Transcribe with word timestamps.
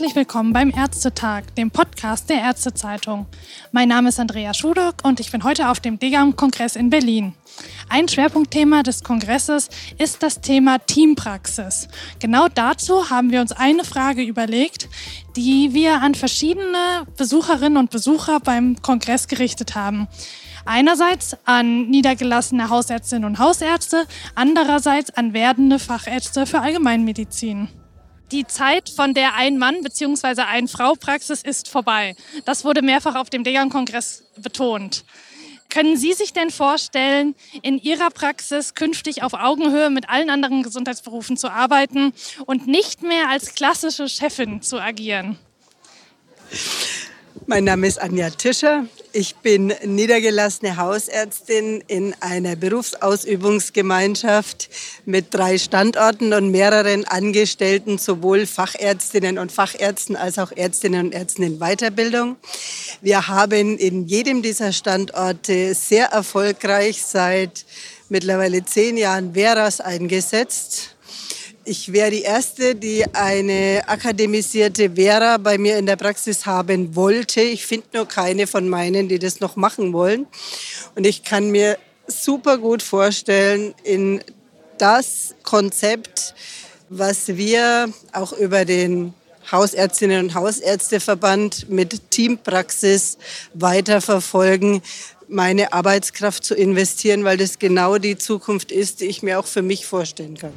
Herzlich 0.00 0.16
willkommen 0.16 0.54
beim 0.54 0.70
Ärztetag, 0.70 1.54
dem 1.58 1.70
Podcast 1.70 2.30
der 2.30 2.38
Ärztezeitung. 2.38 3.26
Mein 3.70 3.90
Name 3.90 4.08
ist 4.08 4.18
Andrea 4.18 4.54
Schudock 4.54 4.94
und 5.02 5.20
ich 5.20 5.30
bin 5.30 5.44
heute 5.44 5.68
auf 5.68 5.78
dem 5.78 5.98
DGAM-Kongress 5.98 6.74
in 6.76 6.88
Berlin. 6.88 7.34
Ein 7.90 8.08
Schwerpunktthema 8.08 8.82
des 8.82 9.04
Kongresses 9.04 9.68
ist 9.98 10.22
das 10.22 10.40
Thema 10.40 10.78
Teampraxis. 10.78 11.86
Genau 12.18 12.48
dazu 12.48 13.10
haben 13.10 13.30
wir 13.30 13.42
uns 13.42 13.52
eine 13.52 13.84
Frage 13.84 14.22
überlegt, 14.22 14.88
die 15.36 15.74
wir 15.74 16.00
an 16.00 16.14
verschiedene 16.14 17.04
Besucherinnen 17.18 17.76
und 17.76 17.90
Besucher 17.90 18.40
beim 18.40 18.80
Kongress 18.80 19.28
gerichtet 19.28 19.74
haben. 19.74 20.08
Einerseits 20.64 21.36
an 21.44 21.90
niedergelassene 21.90 22.70
Hausärztinnen 22.70 23.26
und 23.26 23.38
Hausärzte, 23.38 24.06
andererseits 24.34 25.10
an 25.10 25.34
werdende 25.34 25.78
Fachärzte 25.78 26.46
für 26.46 26.60
Allgemeinmedizin. 26.60 27.68
Die 28.32 28.46
Zeit 28.46 28.88
von 28.88 29.12
der 29.12 29.34
Ein-Mann- 29.34 29.82
bzw. 29.82 30.42
Ein-Frau-Praxis 30.42 31.42
ist 31.42 31.68
vorbei. 31.68 32.14
Das 32.44 32.64
wurde 32.64 32.80
mehrfach 32.80 33.16
auf 33.16 33.28
dem 33.28 33.42
Degan-Kongress 33.42 34.24
betont. 34.36 35.04
Können 35.68 35.96
Sie 35.96 36.12
sich 36.12 36.32
denn 36.32 36.50
vorstellen, 36.50 37.34
in 37.62 37.78
Ihrer 37.78 38.10
Praxis 38.10 38.74
künftig 38.74 39.22
auf 39.22 39.34
Augenhöhe 39.34 39.90
mit 39.90 40.08
allen 40.08 40.30
anderen 40.30 40.62
Gesundheitsberufen 40.62 41.36
zu 41.36 41.50
arbeiten 41.50 42.12
und 42.46 42.66
nicht 42.66 43.02
mehr 43.02 43.28
als 43.28 43.54
klassische 43.54 44.08
Chefin 44.08 44.62
zu 44.62 44.80
agieren? 44.80 45.38
Mein 47.46 47.64
Name 47.64 47.86
ist 47.86 48.00
Anja 48.00 48.30
Tischer. 48.30 48.86
Ich 49.12 49.34
bin 49.36 49.72
niedergelassene 49.84 50.76
Hausärztin 50.76 51.82
in 51.88 52.14
einer 52.20 52.54
Berufsausübungsgemeinschaft 52.54 54.68
mit 55.04 55.34
drei 55.34 55.58
Standorten 55.58 56.32
und 56.32 56.52
mehreren 56.52 57.04
Angestellten, 57.06 57.98
sowohl 57.98 58.46
Fachärztinnen 58.46 59.38
und 59.38 59.50
Fachärzten 59.50 60.14
als 60.14 60.38
auch 60.38 60.52
Ärztinnen 60.52 61.06
und 61.06 61.12
Ärzten 61.12 61.42
in 61.42 61.58
Weiterbildung. 61.58 62.36
Wir 63.00 63.26
haben 63.26 63.78
in 63.78 64.06
jedem 64.06 64.42
dieser 64.42 64.72
Standorte 64.72 65.74
sehr 65.74 66.06
erfolgreich 66.06 67.02
seit 67.02 67.64
mittlerweile 68.10 68.64
zehn 68.64 68.96
Jahren 68.96 69.34
Veras 69.34 69.80
eingesetzt 69.80 70.94
ich 71.64 71.92
wäre 71.92 72.10
die 72.10 72.22
Erste, 72.22 72.74
die 72.74 73.04
eine 73.14 73.82
akademisierte 73.86 74.90
Vera 74.94 75.36
bei 75.36 75.58
mir 75.58 75.78
in 75.78 75.86
der 75.86 75.96
Praxis 75.96 76.46
haben 76.46 76.96
wollte. 76.96 77.40
Ich 77.40 77.66
finde 77.66 77.86
nur 77.94 78.06
keine 78.08 78.46
von 78.46 78.68
meinen, 78.68 79.08
die 79.08 79.18
das 79.18 79.40
noch 79.40 79.56
machen 79.56 79.92
wollen. 79.92 80.26
Und 80.94 81.06
ich 81.06 81.22
kann 81.22 81.50
mir 81.50 81.78
super 82.06 82.58
gut 82.58 82.82
vorstellen, 82.82 83.74
in 83.84 84.22
das 84.78 85.34
Konzept, 85.42 86.34
was 86.88 87.28
wir 87.28 87.92
auch 88.12 88.32
über 88.32 88.64
den 88.64 89.14
Hausärztinnen 89.52 90.24
und 90.24 90.34
Hausärzteverband 90.34 91.68
mit 91.68 92.10
Teampraxis 92.10 93.18
weiterverfolgen, 93.54 94.80
meine 95.28 95.72
Arbeitskraft 95.72 96.44
zu 96.44 96.54
investieren, 96.54 97.24
weil 97.24 97.36
das 97.36 97.58
genau 97.58 97.98
die 97.98 98.16
Zukunft 98.16 98.72
ist, 98.72 99.00
die 99.00 99.06
ich 99.06 99.22
mir 99.22 99.38
auch 99.38 99.46
für 99.46 99.62
mich 99.62 99.86
vorstellen 99.86 100.36
kann. 100.36 100.52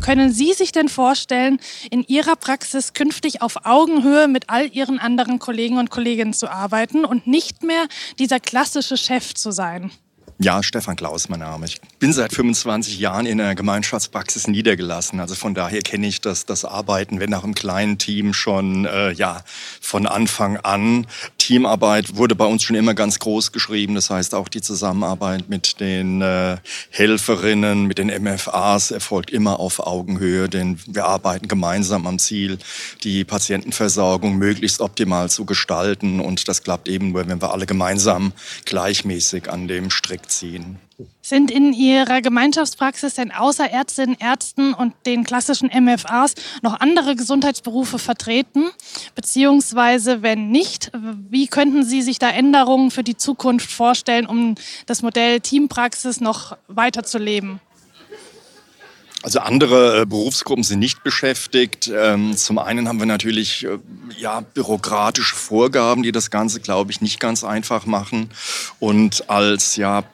Können 0.00 0.32
Sie 0.32 0.52
sich 0.52 0.72
denn 0.72 0.88
vorstellen, 0.88 1.60
in 1.90 2.02
Ihrer 2.04 2.36
Praxis 2.36 2.92
künftig 2.92 3.42
auf 3.42 3.66
Augenhöhe 3.66 4.28
mit 4.28 4.48
all 4.48 4.66
Ihren 4.66 4.98
anderen 4.98 5.38
Kollegen 5.38 5.78
und 5.78 5.90
Kolleginnen 5.90 6.32
zu 6.32 6.48
arbeiten 6.48 7.04
und 7.04 7.26
nicht 7.26 7.62
mehr 7.62 7.86
dieser 8.18 8.40
klassische 8.40 8.96
Chef 8.96 9.34
zu 9.34 9.50
sein? 9.50 9.90
Ja, 10.40 10.62
Stefan 10.62 10.94
Klaus, 10.94 11.28
mein 11.28 11.40
Name. 11.40 11.66
Ich 11.66 11.80
bin 11.98 12.12
seit 12.12 12.32
25 12.32 13.00
Jahren 13.00 13.26
in 13.26 13.38
der 13.38 13.56
Gemeinschaftspraxis 13.56 14.46
niedergelassen. 14.46 15.18
Also 15.18 15.34
von 15.34 15.52
daher 15.52 15.82
kenne 15.82 16.06
ich 16.06 16.20
das, 16.20 16.46
das 16.46 16.64
Arbeiten, 16.64 17.18
wenn 17.18 17.34
auch 17.34 17.42
im 17.42 17.56
kleinen 17.56 17.98
Team 17.98 18.32
schon 18.32 18.84
äh, 18.84 19.10
ja, 19.10 19.42
von 19.80 20.06
Anfang 20.06 20.56
an. 20.58 21.08
Teamarbeit 21.38 22.14
wurde 22.14 22.36
bei 22.36 22.44
uns 22.44 22.62
schon 22.62 22.76
immer 22.76 22.94
ganz 22.94 23.18
groß 23.18 23.50
geschrieben. 23.50 23.96
Das 23.96 24.10
heißt, 24.10 24.32
auch 24.36 24.46
die 24.46 24.60
Zusammenarbeit 24.60 25.48
mit 25.48 25.80
den 25.80 26.22
äh, 26.22 26.58
Helferinnen, 26.90 27.86
mit 27.86 27.98
den 27.98 28.06
MFAs 28.06 28.92
erfolgt 28.92 29.30
immer 29.30 29.58
auf 29.58 29.80
Augenhöhe, 29.80 30.48
denn 30.48 30.78
wir 30.86 31.06
arbeiten 31.06 31.48
gemeinsam 31.48 32.06
am 32.06 32.20
Ziel, 32.20 32.58
die 33.02 33.24
Patientenversorgung 33.24 34.36
möglichst 34.36 34.82
optimal 34.82 35.30
zu 35.30 35.44
gestalten. 35.46 36.20
Und 36.20 36.46
das 36.46 36.62
klappt 36.62 36.88
eben 36.88 37.10
nur, 37.10 37.26
wenn 37.26 37.42
wir 37.42 37.52
alle 37.52 37.66
gemeinsam 37.66 38.32
gleichmäßig 38.66 39.50
an 39.50 39.66
dem 39.66 39.90
Strick 39.90 40.27
ziehen. 40.28 40.78
Sind 41.20 41.50
in 41.50 41.72
Ihrer 41.72 42.20
Gemeinschaftspraxis 42.22 43.14
denn 43.14 43.32
außer 43.32 43.70
Ärztinnen, 43.70 44.16
Ärzten 44.18 44.74
und 44.74 44.94
den 45.06 45.24
klassischen 45.24 45.68
MFAs 45.68 46.34
noch 46.62 46.80
andere 46.80 47.16
Gesundheitsberufe 47.16 47.98
vertreten? 47.98 48.70
Beziehungsweise, 49.14 50.22
wenn 50.22 50.50
nicht, 50.50 50.90
wie 51.30 51.48
könnten 51.48 51.84
Sie 51.84 52.02
sich 52.02 52.18
da 52.18 52.30
Änderungen 52.30 52.90
für 52.90 53.04
die 53.04 53.16
Zukunft 53.16 53.70
vorstellen, 53.70 54.26
um 54.26 54.54
das 54.86 55.02
Modell 55.02 55.40
Teampraxis 55.40 56.20
noch 56.20 56.56
weiter 56.68 57.04
zu 57.04 57.18
leben? 57.18 57.60
Also 59.22 59.40
andere 59.40 60.02
äh, 60.02 60.06
Berufsgruppen 60.06 60.62
sind 60.62 60.78
nicht 60.78 61.02
beschäftigt. 61.02 61.90
Ähm, 61.92 62.36
zum 62.36 62.58
einen 62.58 62.86
haben 62.86 63.00
wir 63.00 63.06
natürlich 63.06 63.64
äh, 63.64 63.78
ja, 64.16 64.40
bürokratische 64.40 65.34
Vorgaben, 65.34 66.04
die 66.04 66.12
das 66.12 66.30
Ganze, 66.30 66.60
glaube 66.60 66.92
ich, 66.92 67.00
nicht 67.00 67.18
ganz 67.18 67.42
einfach 67.42 67.84
machen. 67.84 68.30
Und 68.78 69.28
als 69.28 69.74
ja, 69.74 70.04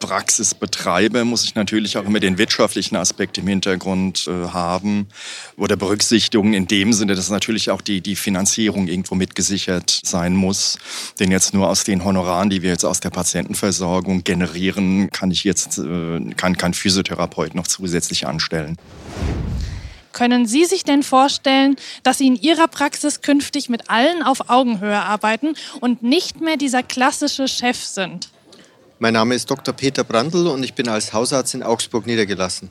Praxis 0.00 0.54
betreibe, 0.54 1.24
muss 1.24 1.44
ich 1.44 1.54
natürlich 1.54 1.96
auch 1.96 2.04
immer 2.04 2.18
den 2.18 2.38
wirtschaftlichen 2.38 2.96
Aspekt 2.96 3.38
im 3.38 3.46
Hintergrund 3.46 4.26
äh, 4.26 4.48
haben 4.48 5.06
oder 5.56 5.76
Berücksichtigung 5.76 6.54
in 6.54 6.66
dem 6.66 6.92
Sinne, 6.92 7.14
dass 7.14 7.30
natürlich 7.30 7.70
auch 7.70 7.82
die, 7.82 8.00
die 8.00 8.16
Finanzierung 8.16 8.88
irgendwo 8.88 9.14
mitgesichert 9.14 10.00
sein 10.02 10.34
muss. 10.34 10.78
Denn 11.20 11.30
jetzt 11.30 11.54
nur 11.54 11.68
aus 11.68 11.84
den 11.84 12.04
Honoraren, 12.04 12.50
die 12.50 12.62
wir 12.62 12.70
jetzt 12.70 12.84
aus 12.84 12.98
der 12.98 13.10
Patientenversorgung 13.10 14.24
generieren, 14.24 15.10
kann 15.10 15.30
ich 15.30 15.44
jetzt 15.44 15.78
äh, 15.78 16.20
kann 16.36 16.56
kein 16.56 16.74
Physiotherapeut 16.74 17.54
noch 17.54 17.68
zusätzlich 17.68 18.26
anstellen. 18.26 18.76
Können 20.12 20.46
Sie 20.46 20.64
sich 20.64 20.82
denn 20.82 21.02
vorstellen, 21.02 21.76
dass 22.02 22.18
Sie 22.18 22.26
in 22.26 22.36
Ihrer 22.36 22.68
Praxis 22.68 23.20
künftig 23.20 23.68
mit 23.68 23.90
allen 23.90 24.22
auf 24.22 24.48
Augenhöhe 24.50 25.00
arbeiten 25.00 25.54
und 25.80 26.02
nicht 26.02 26.40
mehr 26.40 26.56
dieser 26.56 26.82
klassische 26.82 27.46
Chef 27.46 27.78
sind? 27.84 28.29
Mein 29.02 29.14
Name 29.14 29.34
ist 29.34 29.50
Dr. 29.50 29.72
Peter 29.72 30.04
Brandl 30.04 30.46
und 30.46 30.62
ich 30.62 30.74
bin 30.74 30.86
als 30.86 31.14
Hausarzt 31.14 31.54
in 31.54 31.62
Augsburg 31.62 32.06
niedergelassen. 32.06 32.70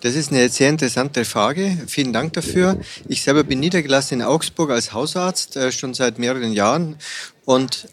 Das 0.00 0.16
ist 0.16 0.32
eine 0.32 0.48
sehr 0.48 0.68
interessante 0.68 1.24
Frage. 1.24 1.78
Vielen 1.86 2.12
Dank 2.12 2.32
dafür. 2.32 2.80
Ich 3.06 3.22
selber 3.22 3.44
bin 3.44 3.60
niedergelassen 3.60 4.18
in 4.18 4.26
Augsburg 4.26 4.70
als 4.72 4.92
Hausarzt 4.92 5.56
äh, 5.56 5.70
schon 5.70 5.94
seit 5.94 6.18
mehreren 6.18 6.52
Jahren 6.52 6.96
und 7.44 7.86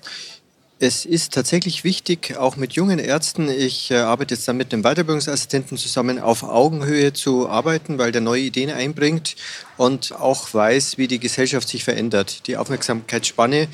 es 0.80 1.06
ist 1.06 1.36
tatsächlich 1.36 1.84
wichtig, 1.84 2.36
auch 2.36 2.56
mit 2.56 2.74
jungen 2.74 2.98
Ärzten, 2.98 3.48
ich 3.48 3.92
äh, 3.92 3.98
arbeite 3.98 4.34
jetzt 4.34 4.48
dann 4.48 4.58
mit 4.58 4.74
einem 4.74 4.82
Weiterbildungsassistenten 4.82 5.78
zusammen, 5.78 6.18
auf 6.18 6.42
Augenhöhe 6.42 7.14
zu 7.14 7.48
arbeiten, 7.48 8.00
weil 8.00 8.12
der 8.12 8.22
neue 8.22 8.42
Ideen 8.42 8.72
einbringt 8.72 9.36
und 9.78 10.14
auch 10.14 10.52
weiß, 10.52 10.98
wie 10.98 11.08
die 11.08 11.20
Gesellschaft 11.20 11.70
sich 11.70 11.84
verändert. 11.84 12.48
Die 12.48 12.58
Aufmerksamkeitsspanne 12.58 13.68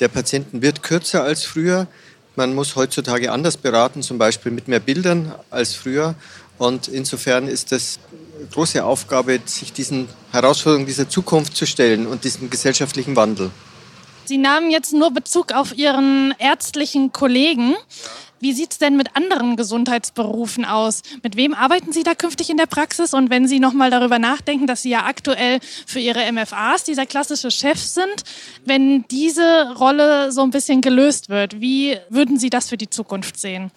der 0.00 0.08
Patienten 0.08 0.62
wird 0.62 0.82
kürzer 0.82 1.24
als 1.24 1.44
früher. 1.44 1.88
Man 2.38 2.54
muss 2.54 2.76
heutzutage 2.76 3.32
anders 3.32 3.56
beraten, 3.56 4.00
zum 4.00 4.16
Beispiel 4.16 4.52
mit 4.52 4.68
mehr 4.68 4.78
Bildern 4.78 5.34
als 5.50 5.74
früher. 5.74 6.14
Und 6.56 6.86
insofern 6.86 7.48
ist 7.48 7.72
das 7.72 7.98
eine 8.38 8.46
große 8.46 8.84
Aufgabe, 8.84 9.40
sich 9.44 9.72
diesen 9.72 10.08
Herausforderungen 10.30 10.86
dieser 10.86 11.08
Zukunft 11.08 11.56
zu 11.56 11.66
stellen 11.66 12.06
und 12.06 12.22
diesem 12.22 12.48
gesellschaftlichen 12.48 13.16
Wandel. 13.16 13.50
Sie 14.26 14.38
nahmen 14.38 14.70
jetzt 14.70 14.92
nur 14.92 15.10
Bezug 15.10 15.50
auf 15.50 15.76
Ihren 15.76 16.32
ärztlichen 16.38 17.10
Kollegen. 17.10 17.74
Wie 18.40 18.52
sieht 18.52 18.72
es 18.72 18.78
denn 18.78 18.96
mit 18.96 19.16
anderen 19.16 19.56
Gesundheitsberufen 19.56 20.64
aus? 20.64 21.02
Mit 21.22 21.36
wem 21.36 21.54
arbeiten 21.54 21.92
Sie 21.92 22.02
da 22.02 22.14
künftig 22.14 22.50
in 22.50 22.56
der 22.56 22.66
Praxis? 22.66 23.14
Und 23.14 23.30
wenn 23.30 23.48
Sie 23.48 23.58
nochmal 23.58 23.90
darüber 23.90 24.18
nachdenken, 24.18 24.66
dass 24.66 24.82
Sie 24.82 24.90
ja 24.90 25.04
aktuell 25.04 25.58
für 25.86 25.98
Ihre 25.98 26.30
MFAs 26.30 26.84
dieser 26.84 27.06
klassische 27.06 27.50
Chef 27.50 27.80
sind, 27.80 28.24
wenn 28.64 29.04
diese 29.08 29.74
Rolle 29.76 30.30
so 30.30 30.42
ein 30.42 30.50
bisschen 30.50 30.80
gelöst 30.80 31.28
wird, 31.28 31.60
wie 31.60 31.96
würden 32.08 32.38
Sie 32.38 32.50
das 32.50 32.68
für 32.68 32.76
die 32.76 32.90
Zukunft 32.90 33.38
sehen? 33.38 33.70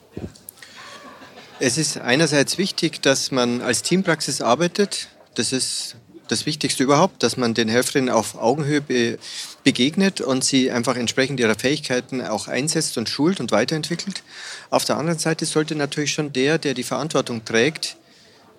Es 1.60 1.78
ist 1.78 2.00
einerseits 2.00 2.58
wichtig, 2.58 3.02
dass 3.02 3.32
man 3.32 3.62
als 3.62 3.84
Teampraxis 3.84 4.42
arbeitet. 4.42 5.10
Das 5.36 5.54
ist 5.54 5.96
das 6.32 6.46
Wichtigste 6.46 6.84
überhaupt, 6.84 7.24
dass 7.24 7.36
man 7.36 7.54
den 7.54 7.68
Helferinnen 7.68 8.10
auf 8.10 8.36
Augenhöhe 8.36 8.82
be 8.82 9.20
begegnet 9.64 10.22
und 10.22 10.44
sie 10.44 10.72
einfach 10.72 10.96
entsprechend 10.96 11.40
ihrer 11.40 11.54
Fähigkeiten 11.54 12.22
auch 12.22 12.48
einsetzt 12.48 12.98
und 12.98 13.10
schult 13.10 13.40
und 13.40 13.52
weiterentwickelt. 13.52 14.24
Auf 14.72 14.86
der 14.86 14.98
anderen 14.98 15.20
Seite 15.20 15.46
sollte 15.46 15.76
natürlich 15.76 16.14
schon 16.14 16.34
der, 16.34 16.58
der 16.58 16.74
die 16.74 16.82
Verantwortung 16.82 17.46
trägt, 17.46 17.98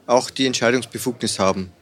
auch 0.07 0.31
die 0.31 0.47
Entscheidungsbefugnis 0.47 1.41
haben. 1.41 1.73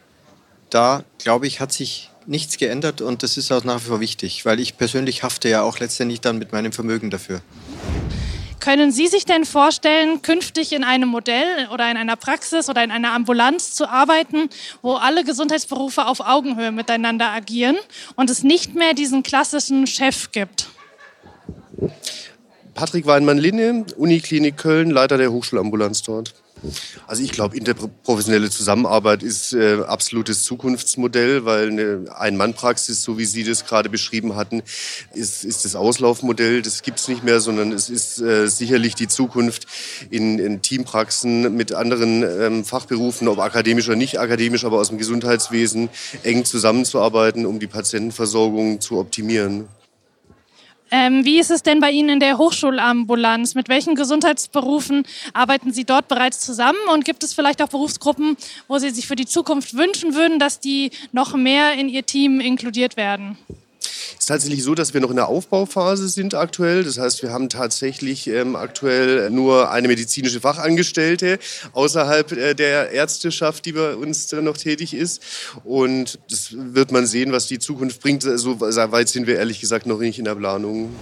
Da, 0.71 1.05
glaube 1.19 1.47
ich, 1.47 1.61
hat 1.61 1.73
sich 1.73 2.11
nichts 2.27 2.57
geändert 2.57 3.03
und 3.03 3.23
das 3.23 3.37
ist 3.37 3.53
auch 3.53 3.65
nach 3.65 3.81
wie 3.83 3.89
vor 3.89 4.01
wichtig, 4.01 4.47
weil 4.47 4.59
ich 4.61 4.79
persönlich 4.79 5.23
hafte 5.23 5.51
ja 5.51 5.63
auch 5.63 5.81
letztendlich 5.81 6.23
dann 6.23 6.39
mit 6.39 6.53
meinem 6.53 6.73
Vermögen 6.73 7.11
dafür. 7.11 7.43
Können 8.61 8.93
Sie 8.93 9.07
sich 9.07 9.25
denn 9.25 9.47
vorstellen, 9.47 10.21
künftig 10.21 10.73
in 10.73 10.85
einem 10.85 11.09
Modell 11.09 11.69
oder 11.73 11.91
in 11.91 11.97
einer 11.97 12.17
Praxis 12.17 12.69
oder 12.69 12.85
in 12.85 12.91
einer 12.91 13.13
Ambulanz 13.13 13.75
zu 13.75 13.89
arbeiten, 13.89 14.51
wo 14.83 14.95
alle 14.95 15.25
Gesundheitsberufe 15.25 16.07
auf 16.07 16.21
Augenhöhe 16.21 16.71
miteinander 16.71 17.31
agieren 17.31 17.77
und 18.17 18.29
es 18.29 18.43
nicht 18.43 18.75
mehr 18.75 18.93
diesen 18.93 19.23
klassischen 19.23 19.87
Chef 19.87 20.31
gibt? 20.33 20.69
Patrick 22.75 23.07
Weinmann-Linne, 23.07 23.87
Uniklinik 23.97 24.59
Köln, 24.59 24.91
Leiter 24.91 25.17
der 25.17 25.33
Hochschulambulanz 25.33 26.03
dort. 26.03 26.35
Also 27.07 27.23
ich 27.23 27.33
glaube, 27.33 27.57
interprofessionelle 27.57 28.51
Zusammenarbeit 28.51 29.23
ist 29.23 29.53
äh, 29.53 29.79
absolutes 29.87 30.45
Zukunftsmodell, 30.45 31.45
weil 31.45 31.69
eine 31.69 32.05
Ein-Mann-Praxis, 32.15 33.03
so 33.03 33.19
wie 33.19 33.25
Sie 33.25 33.45
das 33.45 33.65
gerade 33.65 33.89
beschrieben 33.89 34.37
hatten, 34.37 34.63
ist, 35.15 35.45
ist 35.45 35.65
das 35.65 35.75
Auslaufmodell. 35.75 36.63
Das 36.63 36.83
gibt 36.83 37.01
es 37.01 37.09
nicht 37.09 37.25
mehr, 37.25 37.41
sondern 37.41 37.73
es 37.73 37.89
ist 37.89 38.21
äh, 38.21 38.47
sicherlich 38.47 38.95
die 38.95 39.09
Zukunft 39.09 39.67
in, 40.11 40.39
in 40.39 40.63
Teampraxen 40.63 41.57
mit 41.57 41.73
anderen 41.73 42.23
ähm, 42.23 42.65
Fachberufen, 42.65 43.29
ob 43.29 43.39
akademisch 43.39 43.89
oder 43.89 43.97
nicht 43.97 44.21
akademisch, 44.21 44.65
aber 44.65 44.79
aus 44.79 44.89
dem 44.89 44.99
Gesundheitswesen 44.99 45.89
eng 46.23 46.45
zusammenzuarbeiten, 46.45 47.47
um 47.47 47.59
die 47.59 47.67
Patientenversorgung 47.67 48.81
zu 48.81 48.99
optimieren. 48.99 49.69
Ähm, 50.91 51.25
wie 51.25 51.39
ist 51.39 51.51
es 51.51 51.63
denn 51.63 51.81
bei 51.81 51.91
Ihnen 51.91 52.09
in 52.09 52.21
der 52.21 52.39
Hochschulambulanz? 52.39 53.55
Mit 53.55 53.69
welchen 53.69 53.95
Gesundheitsberufen 53.95 55.05
arbeiten 55.33 55.73
Sie 55.73 55.85
dort 55.85 56.09
bereits 56.09 56.41
zusammen? 56.41 56.79
Und 56.93 57.05
gibt 57.05 57.23
es 57.23 57.33
vielleicht 57.33 57.63
auch 57.63 57.69
Berufsgruppen, 57.69 58.37
wo 58.67 58.79
Sie 58.79 58.91
sich 58.91 59.07
für 59.07 59.17
die 59.17 59.27
Zukunft 59.27 59.75
wünschen 59.75 60.15
würden, 60.15 60.39
dass 60.39 60.59
die 60.59 60.91
noch 61.13 61.35
mehr 61.35 61.75
in 61.75 61.89
Ihr 61.89 62.05
Team 62.05 62.41
inkludiert 62.41 62.97
werden? 62.97 63.39
Tatsächlich 64.31 64.63
so, 64.63 64.77
dass 64.77 64.95
wir 64.95 65.01
noch 65.01 65.11
in 65.11 65.17
der 65.17 65.27
Aufbauphase 65.27 66.09
sind 66.09 66.37
aktuell. 66.37 66.85
Das 66.85 66.99
heißt, 66.99 67.21
wir 67.25 67.33
haben 67.33 67.49
tatsächlich 67.49 68.29
ähm, 68.29 68.55
aktuell 68.55 69.29
nur 69.29 69.73
eine 69.73 69.89
medizinische 69.89 70.41
Fachangestellte 70.41 71.41
außerhalb 71.73 72.31
äh, 72.31 72.55
der 72.55 72.93
Ärzteschaft, 72.93 73.67
die 73.67 73.73
bei 73.73 73.97
uns 73.97 74.33
äh, 74.33 74.41
noch 74.41 74.57
tätig 74.57 74.95
ist. 74.95 75.21
Und 75.65 76.21
das 76.31 76.55
wird 76.55 76.93
man 76.93 77.07
sehen, 77.07 77.33
was 77.33 77.49
die 77.49 77.59
Zukunft 77.59 78.01
bringt. 78.01 78.23
So 78.23 78.61
weit 78.61 79.09
sind 79.09 79.27
wir 79.27 79.37
ehrlich 79.37 79.59
gesagt 79.59 79.87
noch 79.87 79.99
nicht 79.99 80.21
in 80.21 80.27
der 80.27 80.37
Planung. 80.37 80.95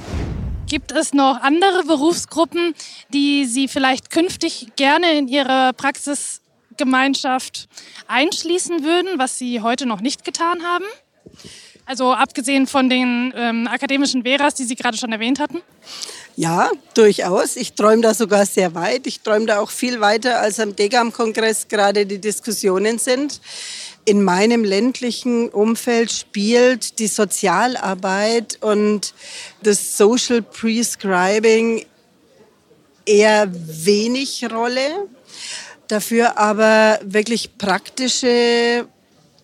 Gibt 0.66 0.92
es 0.92 1.12
noch 1.12 1.38
andere 1.42 1.84
Berufsgruppen, 1.86 2.72
die 3.12 3.44
Sie 3.44 3.68
vielleicht 3.68 4.08
künftig 4.08 4.68
gerne 4.76 5.18
in 5.18 5.28
Ihre 5.28 5.72
Praxisgemeinschaft 5.76 7.68
einschließen 8.06 8.82
würden, 8.84 9.18
was 9.18 9.36
Sie 9.36 9.60
heute 9.60 9.84
noch 9.84 10.00
nicht 10.00 10.24
getan 10.24 10.62
haben? 10.62 10.86
Also 11.88 12.12
abgesehen 12.12 12.66
von 12.66 12.90
den 12.90 13.32
ähm, 13.34 13.66
akademischen 13.66 14.22
Veras, 14.22 14.54
die 14.54 14.64
Sie 14.64 14.74
gerade 14.74 14.98
schon 14.98 15.10
erwähnt 15.10 15.40
hatten? 15.40 15.62
Ja, 16.36 16.70
durchaus. 16.92 17.56
Ich 17.56 17.72
träume 17.72 18.02
da 18.02 18.12
sogar 18.12 18.44
sehr 18.44 18.74
weit. 18.74 19.06
Ich 19.06 19.22
träume 19.22 19.46
da 19.46 19.58
auch 19.58 19.70
viel 19.70 19.98
weiter, 19.98 20.38
als 20.38 20.60
am 20.60 20.76
Degam-Kongress 20.76 21.66
gerade 21.66 22.04
die 22.04 22.20
Diskussionen 22.20 22.98
sind. 22.98 23.40
In 24.04 24.22
meinem 24.22 24.64
ländlichen 24.64 25.48
Umfeld 25.48 26.12
spielt 26.12 26.98
die 26.98 27.06
Sozialarbeit 27.06 28.58
und 28.60 29.14
das 29.62 29.96
Social 29.96 30.42
Prescribing 30.42 31.86
eher 33.06 33.48
wenig 33.50 34.46
Rolle. 34.52 35.08
Dafür 35.88 36.36
aber 36.36 37.00
wirklich 37.02 37.56
praktische 37.56 38.86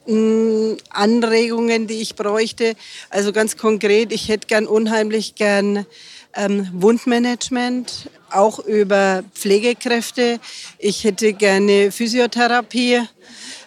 Anregungen, 0.07 1.87
die 1.87 2.03
ich 2.03 2.15
bräuchte. 2.15 2.75
Also 3.11 3.33
ganz 3.33 3.57
konkret, 3.57 4.13
ich 4.13 4.29
hätte 4.29 4.47
gern 4.47 4.67
unheimlich 4.67 5.35
gern 5.35 5.87
ähm, 6.35 6.69
Wundmanagement, 6.73 8.11
auch 8.31 8.59
über 8.59 9.23
Pflegekräfte. 9.35 10.41
Ich 10.79 11.05
hätte 11.05 11.33
gerne 11.33 11.91
Physiotherapie 11.91 13.01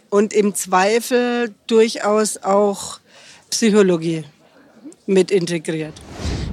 und 0.10 0.34
im 0.34 0.54
Zweifel 0.54 1.54
durchaus 1.66 2.38
auch 2.38 3.00
Psychologie 3.50 4.24
mit 5.06 5.32
integriert. 5.32 5.94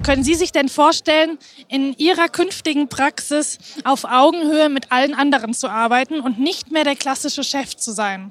Können 0.05 0.23
Sie 0.23 0.35
sich 0.35 0.53
denn 0.53 0.69
vorstellen, 0.69 1.39
in 1.69 1.97
Ihrer 1.97 2.29
künftigen 2.29 2.89
Praxis 2.89 3.59
auf 3.85 4.05
Augenhöhe 4.05 4.69
mit 4.69 4.93
allen 4.93 5.15
anderen 5.15 5.55
zu 5.55 5.69
arbeiten 5.69 6.21
und 6.21 6.39
nicht 6.39 6.71
mehr 6.71 6.85
der 6.85 6.95
klassische 6.95 7.43
Chef 7.43 7.75
zu 7.75 7.91
sein? 7.91 8.31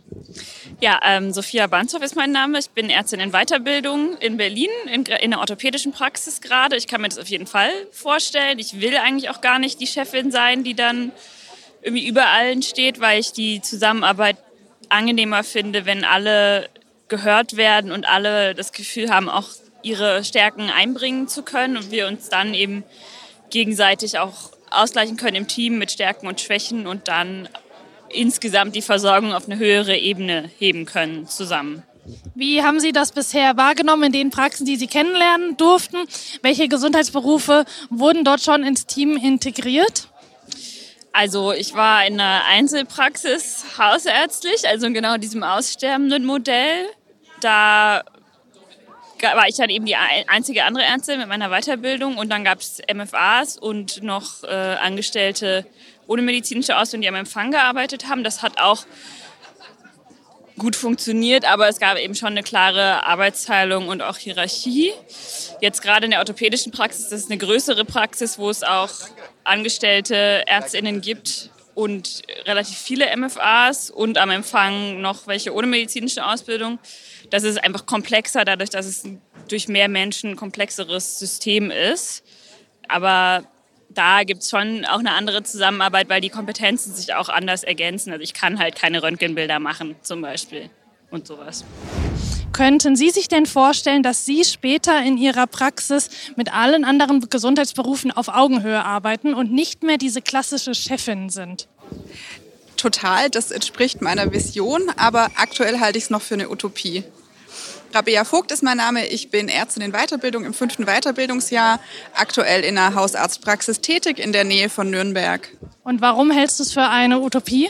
Ja, 0.81 0.99
ähm, 1.03 1.33
Sophia 1.33 1.65
Banzow 1.65 2.03
ist 2.03 2.15
mein 2.15 2.31
Name. 2.31 2.59
Ich 2.59 2.69
bin 2.69 2.91
Ärztin 2.91 3.19
in 3.19 3.31
Weiterbildung 3.31 4.17
in 4.17 4.37
Berlin, 4.37 4.69
in, 4.85 5.03
in 5.05 5.31
der 5.31 5.39
orthopädischen 5.39 5.93
Praxis 5.93 6.41
gerade. 6.41 6.75
Ich 6.75 6.85
kann 6.85 7.01
mir 7.01 7.09
das 7.09 7.17
auf 7.17 7.27
jeden 7.27 7.47
Fall 7.47 7.71
vorstellen. 7.91 8.59
Ich 8.59 8.79
will 8.79 8.95
eigentlich 8.97 9.31
auch 9.31 9.41
gar 9.41 9.57
nicht 9.57 9.81
die 9.81 9.87
Chefin 9.87 10.31
sein, 10.31 10.63
die 10.63 10.75
dann 10.75 11.11
irgendwie 11.81 12.07
über 12.07 12.27
allen 12.27 12.61
steht, 12.61 12.99
weil 12.99 13.19
ich 13.19 13.33
die 13.33 13.61
Zusammenarbeit 13.61 14.37
angenehmer 14.89 15.43
finde, 15.43 15.87
wenn 15.87 16.05
alle 16.05 16.69
gehört 17.07 17.57
werden 17.57 17.91
und 17.91 18.05
alle 18.07 18.53
das 18.53 18.71
Gefühl 18.73 19.09
haben, 19.09 19.27
auch 19.27 19.49
ihre 19.83 20.23
Stärken 20.23 20.69
einbringen 20.69 21.27
zu 21.27 21.43
können 21.43 21.77
und 21.77 21.91
wir 21.91 22.07
uns 22.07 22.29
dann 22.29 22.53
eben 22.53 22.83
gegenseitig 23.49 24.17
auch 24.17 24.51
ausgleichen 24.71 25.17
können 25.17 25.35
im 25.35 25.47
Team 25.47 25.77
mit 25.77 25.91
Stärken 25.91 26.27
und 26.27 26.41
Schwächen 26.41 26.87
und 26.87 27.07
dann 27.07 27.47
insgesamt 28.09 28.75
die 28.75 28.81
Versorgung 28.81 29.33
auf 29.33 29.45
eine 29.45 29.57
höhere 29.57 29.97
Ebene 29.97 30.49
heben 30.57 30.85
können 30.85 31.27
zusammen. 31.27 31.83
Wie 32.35 32.63
haben 32.63 32.79
Sie 32.79 32.91
das 32.91 33.11
bisher 33.11 33.55
wahrgenommen 33.55 34.03
in 34.03 34.11
den 34.11 34.29
Praxen, 34.29 34.65
die 34.65 34.75
Sie 34.75 34.87
kennenlernen 34.87 35.55
durften? 35.55 35.97
Welche 36.41 36.67
Gesundheitsberufe 36.67 37.65
wurden 37.89 38.25
dort 38.25 38.41
schon 38.41 38.63
ins 38.63 38.85
Team 38.85 39.15
integriert? 39.15 40.09
Also 41.13 41.53
ich 41.53 41.75
war 41.75 42.05
in 42.05 42.19
einer 42.19 42.43
Einzelpraxis 42.45 43.65
hausärztlich, 43.77 44.67
also 44.67 44.87
in 44.87 44.93
genau 44.93 45.17
diesem 45.17 45.43
aussterbenden 45.43 46.25
Modell. 46.25 46.87
Da 47.39 48.03
war 49.23 49.47
ich 49.47 49.55
dann 49.55 49.69
eben 49.69 49.85
die 49.85 49.95
einzige 49.95 50.65
andere 50.65 50.83
Ärztin 50.83 51.19
mit 51.19 51.27
meiner 51.27 51.49
Weiterbildung 51.49 52.17
und 52.17 52.29
dann 52.29 52.43
gab 52.43 52.59
es 52.59 52.81
MFAs 52.93 53.57
und 53.57 54.03
noch 54.03 54.43
äh, 54.43 54.47
Angestellte 54.47 55.65
ohne 56.07 56.21
medizinische 56.21 56.77
Ausbildung, 56.77 57.01
die 57.01 57.07
am 57.07 57.15
Empfang 57.15 57.51
gearbeitet 57.51 58.07
haben. 58.07 58.23
Das 58.23 58.41
hat 58.41 58.59
auch 58.59 58.85
gut 60.57 60.75
funktioniert, 60.75 61.45
aber 61.45 61.67
es 61.67 61.79
gab 61.79 61.97
eben 61.97 62.15
schon 62.15 62.29
eine 62.29 62.43
klare 62.43 63.05
Arbeitsteilung 63.05 63.87
und 63.87 64.01
auch 64.01 64.17
Hierarchie. 64.17 64.91
Jetzt 65.61 65.81
gerade 65.81 66.05
in 66.05 66.11
der 66.11 66.19
orthopädischen 66.19 66.71
Praxis, 66.71 67.09
das 67.09 67.21
ist 67.21 67.31
eine 67.31 67.39
größere 67.39 67.85
Praxis, 67.85 68.37
wo 68.37 68.49
es 68.49 68.63
auch 68.63 68.91
angestellte 69.43 70.43
Ärztinnen 70.45 71.01
gibt 71.01 71.49
und 71.75 72.21
relativ 72.45 72.77
viele 72.77 73.15
MFAs 73.17 73.89
und 73.89 74.17
am 74.17 74.29
Empfang 74.29 75.01
noch 75.01 75.27
welche 75.27 75.53
ohne 75.53 75.67
medizinische 75.67 76.25
Ausbildung 76.25 76.79
das 77.33 77.41
ist 77.43 77.63
einfach 77.63 77.87
komplexer, 77.87 78.45
dadurch, 78.45 78.69
dass 78.69 78.85
es 78.85 79.05
durch 79.47 79.67
mehr 79.67 79.89
Menschen 79.89 80.31
ein 80.31 80.35
komplexeres 80.35 81.17
System 81.17 81.71
ist. 81.71 82.23
Aber 82.87 83.43
da 83.89 84.23
gibt 84.23 84.43
es 84.43 84.51
schon 84.51 84.85
auch 84.85 84.99
eine 84.99 85.13
andere 85.13 85.41
Zusammenarbeit, 85.41 86.09
weil 86.09 86.21
die 86.21 86.29
Kompetenzen 86.29 86.93
sich 86.93 87.15
auch 87.15 87.29
anders 87.29 87.63
ergänzen. 87.63 88.11
Also 88.11 88.21
ich 88.21 88.35
kann 88.35 88.59
halt 88.59 88.75
keine 88.75 89.01
Röntgenbilder 89.01 89.57
machen 89.57 89.95
zum 90.03 90.21
Beispiel 90.21 90.69
und 91.09 91.25
sowas. 91.25 91.65
Könnten 92.51 92.95
Sie 92.95 93.09
sich 93.09 93.29
denn 93.29 93.47
vorstellen, 93.47 94.03
dass 94.03 94.25
Sie 94.25 94.43
später 94.43 95.01
in 95.03 95.17
Ihrer 95.17 95.47
Praxis 95.47 96.11
mit 96.35 96.53
allen 96.53 96.85
anderen 96.85 97.19
Gesundheitsberufen 97.27 98.11
auf 98.11 98.27
Augenhöhe 98.27 98.85
arbeiten 98.85 99.33
und 99.33 99.51
nicht 99.51 99.81
mehr 99.81 99.97
diese 99.97 100.21
klassische 100.21 100.75
Chefin 100.75 101.31
sind? 101.31 101.67
Total, 102.77 103.31
das 103.31 103.49
entspricht 103.49 104.03
meiner 104.03 104.31
Vision, 104.31 104.83
aber 104.97 105.31
aktuell 105.35 105.79
halte 105.79 105.97
ich 105.97 106.03
es 106.03 106.09
noch 106.11 106.21
für 106.21 106.35
eine 106.35 106.49
Utopie. 106.51 107.03
Rabea 107.93 108.25
Vogt 108.25 108.51
ist 108.51 108.63
mein 108.63 108.77
Name. 108.77 109.05
Ich 109.07 109.29
bin 109.29 109.47
Ärztin 109.47 109.83
in 109.83 109.91
Weiterbildung 109.91 110.45
im 110.45 110.53
fünften 110.53 110.85
Weiterbildungsjahr, 110.85 111.79
aktuell 112.15 112.63
in 112.63 112.77
einer 112.77 112.95
Hausarztpraxis 112.95 113.81
tätig 113.81 114.17
in 114.17 114.33
der 114.33 114.43
Nähe 114.43 114.69
von 114.69 114.89
Nürnberg. 114.89 115.47
Und 115.83 116.01
warum 116.01 116.31
hältst 116.31 116.59
du 116.59 116.63
es 116.63 116.73
für 116.73 116.87
eine 116.87 117.19
Utopie? 117.19 117.69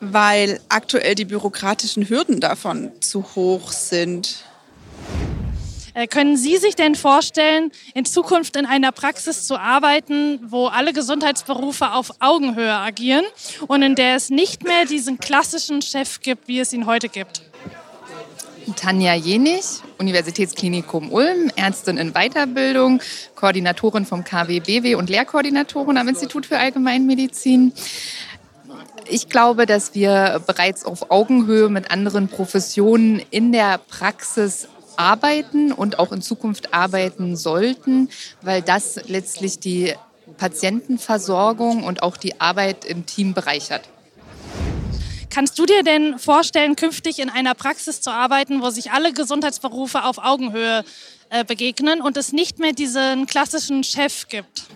Weil 0.00 0.60
aktuell 0.68 1.14
die 1.14 1.24
bürokratischen 1.24 2.08
Hürden 2.08 2.40
davon 2.40 2.92
zu 3.00 3.24
hoch 3.34 3.72
sind. 3.72 4.44
Äh, 5.94 6.08
können 6.08 6.36
Sie 6.36 6.56
sich 6.56 6.74
denn 6.74 6.96
vorstellen, 6.96 7.70
in 7.94 8.04
Zukunft 8.04 8.56
in 8.56 8.66
einer 8.66 8.90
Praxis 8.92 9.46
zu 9.46 9.56
arbeiten, 9.56 10.40
wo 10.42 10.66
alle 10.66 10.92
Gesundheitsberufe 10.92 11.92
auf 11.92 12.10
Augenhöhe 12.18 12.74
agieren 12.74 13.24
und 13.68 13.82
in 13.82 13.94
der 13.94 14.16
es 14.16 14.28
nicht 14.28 14.64
mehr 14.64 14.84
diesen 14.86 15.18
klassischen 15.18 15.82
Chef 15.82 16.20
gibt, 16.20 16.48
wie 16.48 16.58
es 16.58 16.72
ihn 16.72 16.86
heute 16.86 17.08
gibt? 17.08 17.42
Tanja 18.72 19.14
Jenich, 19.14 19.82
Universitätsklinikum 19.98 21.12
Ulm, 21.12 21.50
Ärztin 21.56 21.98
in 21.98 22.12
Weiterbildung, 22.12 23.00
Koordinatorin 23.34 24.06
vom 24.06 24.24
KWBW 24.24 24.94
und 24.94 25.10
Lehrkoordinatorin 25.10 25.98
am 25.98 26.08
Institut 26.08 26.46
für 26.46 26.58
Allgemeinmedizin. 26.58 27.72
Ich 29.08 29.28
glaube, 29.28 29.66
dass 29.66 29.94
wir 29.94 30.40
bereits 30.46 30.84
auf 30.84 31.10
Augenhöhe 31.10 31.68
mit 31.68 31.90
anderen 31.90 32.28
Professionen 32.28 33.22
in 33.30 33.52
der 33.52 33.78
Praxis 33.78 34.68
arbeiten 34.96 35.72
und 35.72 35.98
auch 35.98 36.12
in 36.12 36.22
Zukunft 36.22 36.72
arbeiten 36.72 37.36
sollten, 37.36 38.08
weil 38.40 38.62
das 38.62 39.00
letztlich 39.08 39.58
die 39.58 39.94
Patientenversorgung 40.38 41.84
und 41.84 42.02
auch 42.02 42.16
die 42.16 42.40
Arbeit 42.40 42.84
im 42.84 43.04
Team 43.04 43.34
bereichert. 43.34 43.88
Kannst 45.34 45.58
du 45.58 45.66
dir 45.66 45.82
denn 45.82 46.20
vorstellen, 46.20 46.76
künftig 46.76 47.18
in 47.18 47.28
einer 47.28 47.56
Praxis 47.56 48.00
zu 48.00 48.12
arbeiten, 48.12 48.62
wo 48.62 48.70
sich 48.70 48.92
alle 48.92 49.12
Gesundheitsberufe 49.12 50.04
auf 50.04 50.18
Augenhöhe 50.18 50.84
äh, 51.28 51.44
begegnen 51.44 52.00
und 52.00 52.16
es 52.16 52.32
nicht 52.32 52.60
mehr 52.60 52.72
diesen 52.72 53.26
klassischen 53.26 53.82
Chef 53.82 54.28
gibt? 54.28 54.66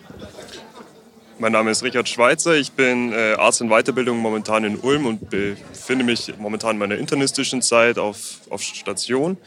Mein 1.37 1.53
Name 1.53 1.71
ist 1.71 1.81
Richard 1.81 2.09
Schweitzer. 2.09 2.55
Ich 2.55 2.73
bin 2.73 3.13
äh, 3.13 3.35
Arzt 3.37 3.61
in 3.61 3.69
Weiterbildung 3.69 4.17
momentan 4.17 4.65
in 4.65 4.77
Ulm 4.77 5.05
und 5.05 5.29
befinde 5.29 6.03
mich 6.03 6.33
momentan 6.37 6.71
in 6.71 6.79
meiner 6.79 6.97
internistischen 6.97 7.61
Zeit 7.61 7.97
auf, 7.97 8.41
auf 8.49 8.61
Station. 8.61 9.37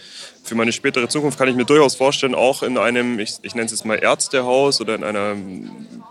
Für 0.43 0.55
meine 0.55 0.73
spätere 0.73 1.09
Zukunft 1.09 1.37
kann 1.37 1.49
ich 1.49 1.55
mir 1.55 1.67
durchaus 1.67 1.95
vorstellen, 1.95 2.35
auch 2.35 2.63
in 2.63 2.79
einem, 2.79 3.19
ich, 3.19 3.35
ich 3.43 3.55
nenne 3.55 3.67
es 3.67 3.73
jetzt 3.73 3.85
mal 3.85 3.97
Ärztehaus 3.97 4.81
oder 4.81 4.95
in 4.95 5.05
einer 5.05 5.37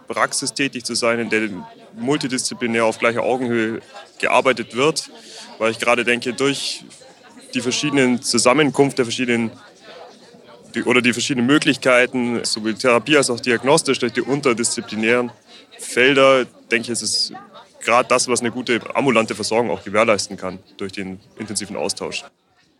Praxis 0.07 0.53
tätig 0.53 0.85
zu 0.85 0.93
sein, 0.93 1.17
in 1.17 1.31
der 1.31 1.49
multidisziplinär 1.95 2.85
auf 2.85 2.99
gleicher 2.99 3.23
Augenhöhe 3.23 3.81
gearbeitet 4.19 4.75
wird. 4.75 5.09
Weil 5.57 5.71
ich 5.71 5.79
gerade 5.79 6.03
denke, 6.03 6.33
durch 6.33 6.83
die 7.53 7.61
verschiedenen 7.61 8.21
Zusammenkunft 8.21 8.97
der 8.97 9.05
verschiedenen 9.05 9.51
oder 10.85 11.01
die 11.01 11.13
verschiedenen 11.13 11.47
Möglichkeiten, 11.47 12.43
sowohl 12.45 12.75
Therapie 12.75 13.17
als 13.17 13.29
auch 13.29 13.39
diagnostisch, 13.39 13.99
durch 13.99 14.13
die 14.13 14.21
unterdisziplinären 14.21 15.31
Felder, 15.77 16.45
denke 16.71 16.85
ich, 16.85 16.89
ist 16.89 17.01
es 17.01 17.33
gerade 17.81 18.07
das, 18.07 18.27
was 18.27 18.39
eine 18.39 18.51
gute 18.51 18.79
ambulante 18.95 19.35
Versorgung 19.35 19.71
auch 19.71 19.83
gewährleisten 19.83 20.37
kann 20.37 20.59
durch 20.77 20.93
den 20.93 21.19
intensiven 21.37 21.75
Austausch. 21.75 22.23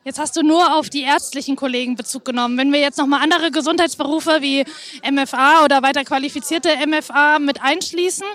Jetzt 0.03 0.17
hast 0.17 0.35
du 0.35 0.41
nur 0.41 0.75
auf 0.75 0.89
die 0.89 1.03
ärztlichen 1.03 1.55
Kollegen 1.55 1.95
Bezug 1.95 2.25
genommen. 2.25 2.57
Wenn 2.57 2.73
wir 2.73 2.79
jetzt 2.79 2.97
noch 2.97 3.05
mal 3.05 3.21
andere 3.21 3.51
Gesundheitsberufe 3.51 4.41
wie 4.41 4.65
MFA 5.07 5.63
oder 5.63 5.83
weiter 5.83 6.03
qualifizierte 6.03 6.69
MFA 6.87 7.37
mit 7.37 7.61
einschließen, 7.61 8.25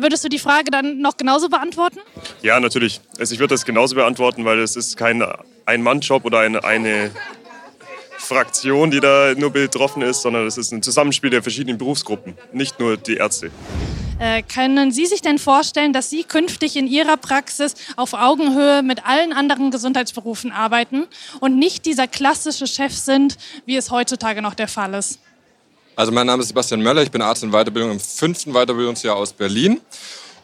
würdest 0.00 0.24
du 0.24 0.28
die 0.28 0.38
Frage 0.38 0.70
dann 0.70 0.98
noch 0.98 1.16
genauso 1.16 1.48
beantworten? 1.48 2.00
Ja, 2.42 2.58
natürlich. 2.60 3.00
Also 3.18 3.34
ich 3.34 3.40
würde 3.40 3.54
das 3.54 3.64
genauso 3.64 3.94
beantworten, 3.94 4.44
weil 4.44 4.58
es 4.60 4.76
ist 4.76 4.96
kein 4.96 5.24
Ein-Mann-Job 5.64 6.24
oder 6.24 6.40
eine, 6.40 6.64
eine 6.64 7.10
Fraktion, 8.18 8.90
die 8.90 9.00
da 9.00 9.34
nur 9.36 9.50
betroffen 9.50 10.02
ist, 10.02 10.22
sondern 10.22 10.46
es 10.46 10.58
ist 10.58 10.72
ein 10.72 10.82
Zusammenspiel 10.82 11.30
der 11.30 11.42
verschiedenen 11.42 11.78
Berufsgruppen, 11.78 12.34
nicht 12.52 12.80
nur 12.80 12.96
die 12.96 13.16
Ärzte. 13.16 13.50
Äh, 14.18 14.42
können 14.42 14.92
Sie 14.92 15.04
sich 15.04 15.20
denn 15.20 15.38
vorstellen, 15.38 15.92
dass 15.92 16.08
Sie 16.08 16.24
künftig 16.24 16.76
in 16.76 16.86
Ihrer 16.86 17.18
Praxis 17.18 17.74
auf 17.96 18.14
Augenhöhe 18.14 18.82
mit 18.82 19.06
allen 19.06 19.32
anderen 19.32 19.70
Gesundheitsberufen 19.70 20.52
arbeiten 20.52 21.04
und 21.40 21.58
nicht 21.58 21.84
dieser 21.84 22.08
klassische 22.08 22.66
Chef 22.66 22.94
sind, 22.94 23.36
wie 23.66 23.76
es 23.76 23.90
heutzutage 23.90 24.40
noch 24.40 24.54
der 24.54 24.68
Fall 24.68 24.94
ist? 24.94 25.20
Also 25.96 26.12
mein 26.12 26.26
Name 26.26 26.42
ist 26.42 26.48
Sebastian 26.48 26.82
Möller, 26.82 27.02
ich 27.02 27.10
bin 27.10 27.22
Arzt 27.22 27.42
in 27.42 27.52
Weiterbildung 27.52 27.92
im 27.92 28.00
fünften 28.00 28.52
Weiterbildungsjahr 28.52 29.16
aus 29.16 29.32
Berlin. 29.32 29.80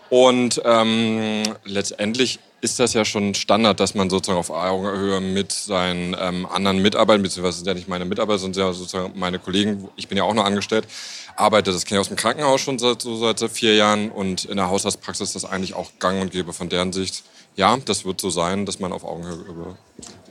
Und 0.08 0.62
ähm, 0.64 1.42
letztendlich 1.64 2.38
ist 2.62 2.80
das 2.80 2.94
ja 2.94 3.04
schon 3.04 3.34
Standard, 3.34 3.78
dass 3.78 3.94
man 3.94 4.08
sozusagen 4.08 4.38
auf 4.38 4.48
Augenhöhe 4.48 5.20
mit 5.20 5.52
seinen 5.52 6.16
ähm, 6.18 6.46
anderen 6.46 6.80
Mitarbeitern, 6.80 7.22
beziehungsweise 7.22 7.58
sind 7.58 7.66
ja 7.66 7.74
nicht 7.74 7.86
meine 7.86 8.06
Mitarbeiter, 8.06 8.38
sondern 8.38 8.68
ja 8.68 8.72
sozusagen 8.72 9.18
meine 9.18 9.38
Kollegen, 9.38 9.90
ich 9.96 10.08
bin 10.08 10.16
ja 10.16 10.24
auch 10.24 10.32
noch 10.32 10.46
angestellt, 10.46 10.86
arbeitet. 11.36 11.74
Das 11.74 11.84
kenne 11.84 11.98
ich 11.98 12.00
aus 12.00 12.08
dem 12.08 12.16
Krankenhaus 12.16 12.62
schon 12.62 12.78
seit, 12.78 13.02
so 13.02 13.16
seit 13.16 13.38
vier 13.50 13.74
Jahren 13.74 14.10
und 14.10 14.46
in 14.46 14.56
der 14.56 14.70
Haushaltspraxis 14.70 15.28
ist 15.28 15.34
das 15.34 15.44
eigentlich 15.44 15.74
auch 15.74 15.90
gang 15.98 16.22
und 16.22 16.30
gäbe. 16.30 16.54
Von 16.54 16.70
deren 16.70 16.94
Sicht, 16.94 17.24
ja, 17.56 17.76
das 17.76 18.06
wird 18.06 18.22
so 18.22 18.30
sein, 18.30 18.64
dass 18.64 18.80
man 18.80 18.90
auf 18.90 19.04
Augenhöhe 19.04 19.76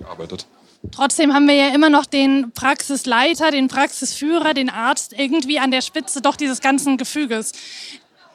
arbeitet. 0.09 0.47
Trotzdem 0.91 1.33
haben 1.33 1.47
wir 1.47 1.53
ja 1.53 1.73
immer 1.73 1.89
noch 1.89 2.05
den 2.05 2.51
Praxisleiter, 2.53 3.51
den 3.51 3.67
Praxisführer, 3.67 4.53
den 4.53 4.69
Arzt 4.69 5.13
irgendwie 5.15 5.59
an 5.59 5.71
der 5.71 5.81
Spitze 5.81 6.21
doch 6.21 6.35
dieses 6.35 6.59
ganzen 6.59 6.97
Gefüges. 6.97 7.51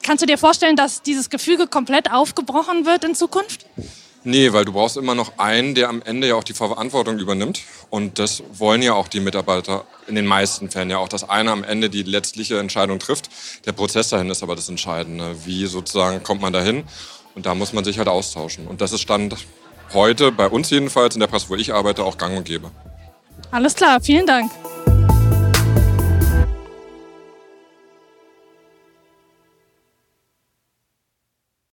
Kannst 0.01 0.21
du 0.21 0.25
dir 0.25 0.37
vorstellen, 0.37 0.77
dass 0.77 1.01
dieses 1.01 1.29
Gefüge 1.29 1.67
komplett 1.67 2.11
aufgebrochen 2.11 2.85
wird 2.85 3.03
in 3.03 3.15
Zukunft? 3.15 3.65
Nee, 4.23 4.51
weil 4.51 4.65
du 4.65 4.73
brauchst 4.73 4.97
immer 4.97 5.15
noch 5.15 5.37
einen, 5.37 5.75
der 5.75 5.89
am 5.89 6.01
Ende 6.01 6.27
ja 6.27 6.35
auch 6.35 6.43
die 6.43 6.53
Verantwortung 6.53 7.19
übernimmt. 7.19 7.61
Und 7.89 8.19
das 8.19 8.43
wollen 8.51 8.81
ja 8.81 8.93
auch 8.93 9.07
die 9.07 9.19
Mitarbeiter 9.19 9.85
in 10.07 10.15
den 10.15 10.25
meisten 10.25 10.69
Fällen 10.69 10.89
ja 10.89 10.97
auch, 10.97 11.07
dass 11.07 11.29
einer 11.29 11.51
am 11.51 11.63
Ende 11.63 11.89
die 11.89 12.03
letztliche 12.03 12.59
Entscheidung 12.59 12.99
trifft. 12.99 13.29
Der 13.65 13.71
Prozess 13.71 14.09
dahin 14.09 14.29
ist 14.29 14.43
aber 14.43 14.55
das 14.55 14.67
Entscheidende. 14.69 15.35
Wie 15.45 15.65
sozusagen 15.65 16.23
kommt 16.23 16.41
man 16.41 16.51
dahin? 16.51 16.83
Und 17.35 17.45
da 17.45 17.55
muss 17.55 17.71
man 17.71 17.83
sich 17.83 17.99
halt 17.99 18.07
austauschen. 18.07 18.67
Und 18.67 18.81
das 18.81 18.91
ist 18.91 19.01
Stand 19.01 19.37
heute, 19.93 20.31
bei 20.31 20.47
uns 20.47 20.69
jedenfalls, 20.69 21.15
in 21.15 21.19
der 21.19 21.27
Praxis, 21.27 21.49
wo 21.49 21.55
ich 21.55 21.73
arbeite, 21.73 22.03
auch 22.03 22.17
gang 22.17 22.37
und 22.37 22.45
gäbe. 22.45 22.71
Alles 23.51 23.75
klar, 23.75 23.99
vielen 24.01 24.25
Dank. 24.25 24.51